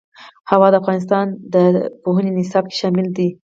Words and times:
هوا 0.51 0.67
د 0.71 0.75
افغانستان 0.81 1.25
د 1.53 1.55
پوهنې 2.03 2.31
نصاب 2.37 2.63
کې 2.69 2.75
شامل 2.81 3.07
دي. 3.17 3.29